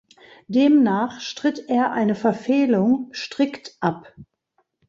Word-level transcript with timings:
Demnach 0.47 1.19
stritt 1.19 1.69
er 1.69 1.91
eine 1.91 2.15
Verfehlung 2.15 3.09
strikt 3.13 3.77
ab. 3.81 4.11